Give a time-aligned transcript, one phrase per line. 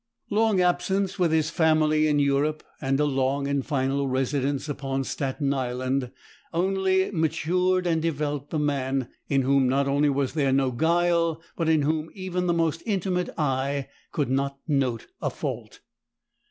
[0.31, 5.53] Long absence with his family in Europe, and a long and final residence upon Staten
[5.53, 6.11] Island,
[6.51, 11.69] only matured and developed the man, in whom not only was there no guile, but
[11.69, 15.81] in whom even the most intimate eye could not note a fault.